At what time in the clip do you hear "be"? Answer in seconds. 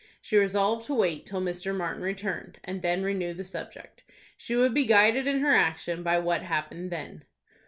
4.73-4.85